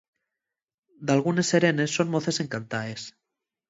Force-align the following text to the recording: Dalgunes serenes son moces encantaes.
Dalgunes 1.11 1.49
serenes 1.53 1.91
son 1.97 2.09
moces 2.13 2.39
encantaes. 2.43 3.01